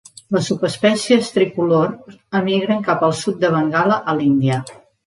[0.35, 1.93] Les subespècies tricolor
[2.43, 4.65] emigren cap al sud de Bengala a l'Índia.